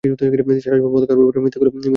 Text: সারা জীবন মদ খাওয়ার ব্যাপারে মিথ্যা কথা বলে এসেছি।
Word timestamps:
সারা 0.03 0.75
জীবন 0.77 0.91
মদ 0.93 1.03
খাওয়ার 1.07 1.19
ব্যাপারে 1.19 1.43
মিথ্যা 1.43 1.59
কথা 1.59 1.69
বলে 1.71 1.75
এসেছি। 1.79 1.89